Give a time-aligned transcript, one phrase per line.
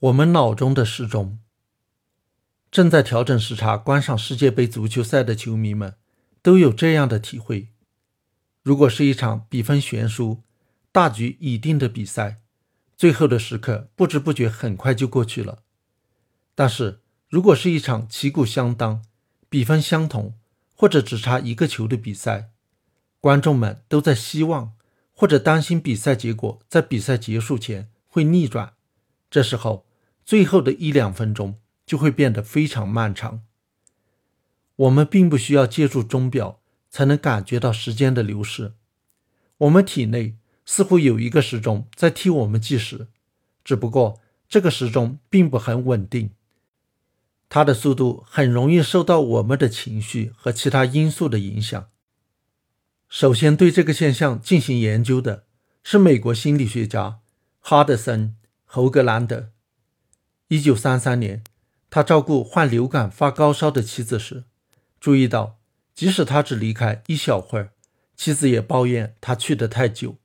[0.00, 1.38] 我们脑中的时钟。
[2.70, 5.94] 正在调整时差观赏世界杯足球赛的球迷们，
[6.42, 7.68] 都有这样的体会：
[8.62, 10.42] 如果是一场比分悬殊、
[10.92, 12.42] 大局已定的比赛，
[12.94, 15.62] 最后的时刻不知不觉很快就过去了；
[16.54, 17.00] 但是
[17.30, 19.02] 如果是一场旗鼓相当、
[19.48, 20.34] 比分相同，
[20.74, 22.50] 或者只差一个球的比赛，
[23.18, 24.74] 观众们都在希望
[25.14, 28.74] 或者担心比赛结果在比赛结束前会逆转。
[29.30, 29.85] 这时候，
[30.26, 33.42] 最后的一两分钟就会变得非常漫长。
[34.74, 38.74] 我们并不需要借助钟表才能感觉到时间的流逝，
[39.58, 43.06] 我们体内似乎有一个时钟在替我们计时，
[43.62, 46.32] 只不过这个时钟并不很稳定，
[47.48, 51.88] 它的速度很容易受到我们的情绪和其他因素的影响。
[53.08, 55.44] 首先对这个现象进行研究的
[55.84, 57.20] 是美国心理学家
[57.60, 58.36] 哈德森。
[58.68, 59.52] 侯格兰德，
[60.48, 61.42] 一九三三年，
[61.90, 64.44] 他照顾患流感发高烧的妻子时，
[65.00, 65.58] 注意到，
[65.92, 67.72] 即使他只离开一小会儿，
[68.16, 70.18] 妻子也抱怨他去得太久。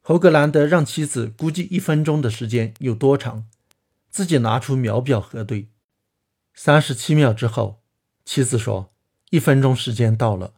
[0.00, 3.46] 侯格兰德让妻子估计一分钟的时间有多长，
[4.10, 5.68] 自己拿出秒表核对，
[6.54, 7.82] 三十七秒之后，
[8.24, 8.90] 妻子说
[9.28, 10.54] ：“一分钟时间到了。”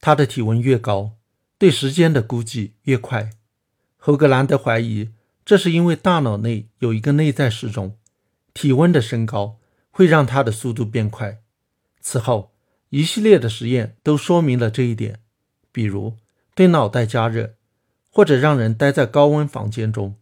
[0.00, 1.12] 他的体温越高，
[1.56, 3.30] 对时间的估计越快。
[3.96, 5.10] 侯格兰德怀疑。
[5.48, 7.96] 这是因为大脑内有一个内在时钟，
[8.52, 9.58] 体温的升高
[9.90, 11.40] 会让它的速度变快。
[12.02, 12.52] 此后，
[12.90, 15.20] 一系列的实验都说明了这一点，
[15.72, 16.18] 比如
[16.54, 17.54] 对脑袋加热，
[18.10, 20.16] 或者让人待在高温房间中，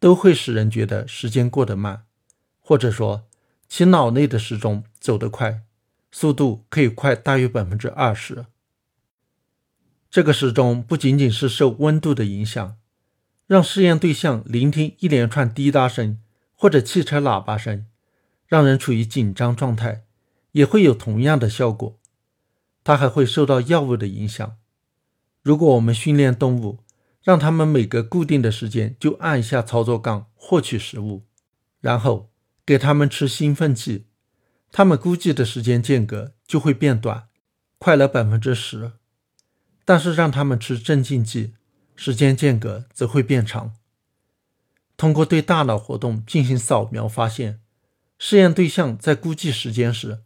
[0.00, 2.06] 都会使人觉得时间过得慢，
[2.58, 3.28] 或者说
[3.68, 5.62] 其脑内的时钟走得快，
[6.10, 8.46] 速度可以快大约百分之二十。
[10.10, 12.76] 这个时钟不仅仅是受温度的影响。
[13.46, 16.18] 让试验对象聆听一连串滴答声
[16.54, 17.86] 或者汽车喇叭声，
[18.46, 20.04] 让人处于紧张状态，
[20.52, 21.98] 也会有同样的效果。
[22.82, 24.56] 它还会受到药物的影响。
[25.42, 26.78] 如果我们训练动物，
[27.22, 31.24] 让它们每隔固定的时间就按一下操作杠获取食物，
[31.80, 32.30] 然后
[32.64, 34.06] 给它们吃兴奋剂，
[34.72, 37.28] 它们估计的时间间隔就会变短，
[37.78, 38.92] 快了百分之十。
[39.84, 41.54] 但是让它们吃镇静剂。
[41.96, 43.74] 时间间隔则会变长。
[44.96, 47.60] 通过对大脑活动进行扫描，发现
[48.18, 50.20] 试验对象在估计时间时，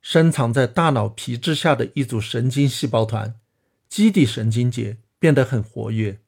[0.00, 3.38] 深藏在大脑皮质下的一组神经细胞团——
[3.88, 6.20] 基底神经节变得很活跃。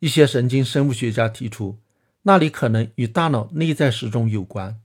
[0.00, 1.78] 一些神经生物学家提出，
[2.22, 4.80] 那里可能与大脑内在时钟有关。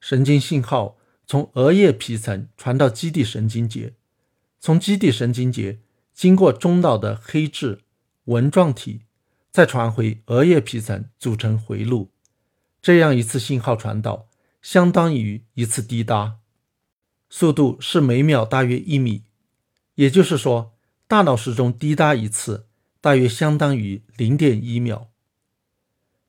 [0.00, 3.92] 神经信号从额叶皮层传到基底神经节，
[4.58, 5.78] 从基底神经节
[6.14, 7.80] 经过中脑的黑质。
[8.30, 9.02] 纹状体
[9.50, 12.12] 再传回额叶皮层，组成回路。
[12.80, 14.28] 这样一次信号传导
[14.62, 16.36] 相当于一次滴答，
[17.28, 19.24] 速度是每秒大约一米。
[19.96, 20.72] 也就是说，
[21.08, 22.66] 大脑时钟滴答一次，
[23.00, 25.08] 大约相当于零点一秒。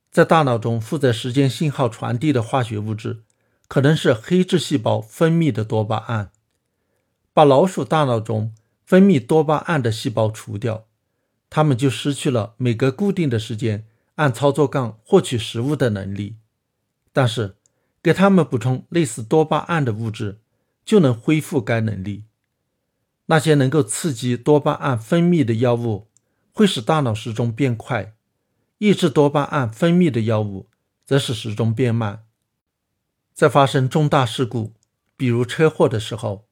[0.10, 3.22] 在大脑中负责时间信号传递的化学物质，
[3.68, 6.32] 可能是黑质细胞分泌的多巴胺。
[7.32, 10.88] 把老鼠大脑中分泌多巴胺的细胞除掉。
[11.52, 13.86] 他们就失去了每隔固定的时间
[14.16, 16.38] 按操作杠获取食物的能力，
[17.12, 17.58] 但是
[18.02, 20.40] 给他们补充类似多巴胺的物质，
[20.86, 22.24] 就能恢复该能力。
[23.26, 26.08] 那些能够刺激多巴胺分泌的药物
[26.54, 28.16] 会使大脑时钟变快，
[28.78, 30.70] 抑制多巴胺分泌的药物
[31.06, 32.24] 则使时钟变慢。
[33.34, 34.74] 在发生重大事故，
[35.18, 36.48] 比如车祸的时候，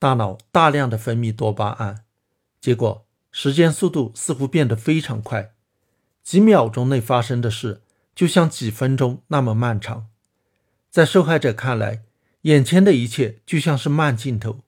[0.00, 2.04] 大脑大量的分泌多巴胺，
[2.60, 3.06] 结果。
[3.32, 5.52] 时间速度似乎变得非常快，
[6.22, 7.82] 几秒钟内发生的事
[8.14, 10.08] 就像几分钟那么漫长。
[10.90, 12.02] 在受害者看来，
[12.42, 14.60] 眼前的一切就像是慢镜头。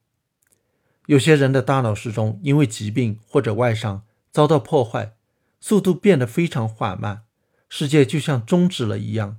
[1.07, 5.17] 有些人的大脑时钟因为疾病或者外伤遭到破坏，
[5.61, 7.23] 速度变得非常缓慢，
[7.69, 9.39] 世界就像终止了一样。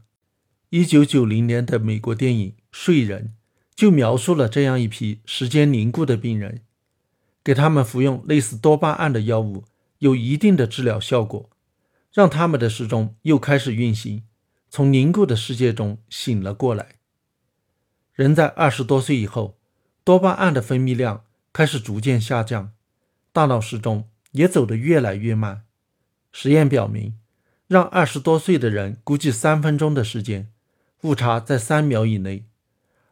[0.70, 3.28] 一九九零年的美国电影《睡人》
[3.74, 6.62] 就描述了这样一批时间凝固的病人。
[7.44, 9.66] 给他们服用类似多巴胺的药物，
[10.00, 11.50] 有一定的治疗效果，
[12.14, 14.24] 让他们的时钟又开始运行，
[14.70, 16.96] 从凝固的世界中醒了过来。
[18.14, 19.58] 人在二十多岁以后，
[20.04, 22.72] 多巴胺的分泌量开始逐渐下降，
[23.32, 25.64] 大脑时钟也走得越来越慢。
[26.32, 27.18] 实验表明，
[27.68, 30.52] 让二十多岁的人估计三分钟的时间，
[31.02, 32.46] 误差在三秒以内；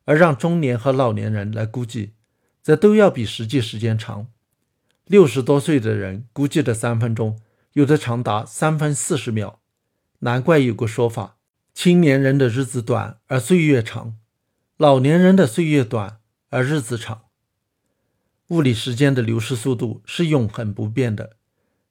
[0.05, 2.13] 而让中年和老年人来估计。
[2.61, 4.27] 则都要比实际时间长。
[5.05, 7.39] 六十多岁的人估计的三分钟，
[7.73, 9.59] 有的长达三分四十秒。
[10.19, 11.37] 难怪有个说法：
[11.73, 14.15] 青年人的日子短而岁月长，
[14.77, 16.19] 老年人的岁月短
[16.49, 17.23] 而日子长。
[18.49, 21.37] 物理时间的流逝速度是永恒不变的，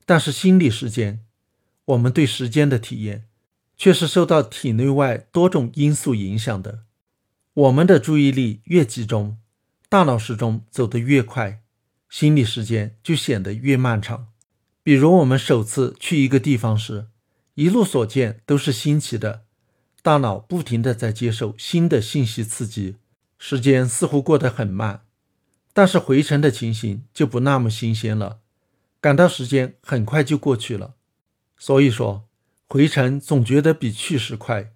[0.06, 1.25] 但是心理时间，
[1.87, 3.25] 我们对时间的体验
[3.76, 6.84] 却是受到体内外多种因素影响的。
[7.55, 9.38] 我们的注意力越集中，
[9.91, 11.65] 大脑时钟走得越快，
[12.09, 14.29] 心理时间就显得越漫长。
[14.85, 17.09] 比如我们首次去一个地方时，
[17.55, 19.47] 一路所见都是新奇的，
[20.01, 22.99] 大脑不停地在接受新的信息刺激，
[23.37, 25.07] 时间似乎过得很慢。
[25.73, 28.39] 但是回程的情形就不那么新鲜了，
[29.01, 30.95] 感到时间很快就过去了。
[31.59, 32.29] 所以说，
[32.69, 34.73] 回程总觉得比去时快。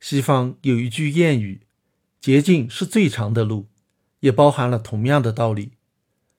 [0.00, 1.60] 西方有一句谚语。
[2.20, 3.68] 捷径是最长的路，
[4.20, 5.72] 也包含了同样的道理。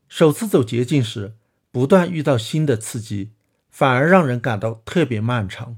[0.07, 1.35] 首次走捷径时，
[1.71, 3.31] 不断遇到新的刺激，
[3.69, 5.77] 反而让人感到特别漫长。